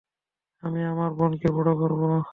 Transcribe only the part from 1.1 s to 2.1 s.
বোনকে বড় করবো।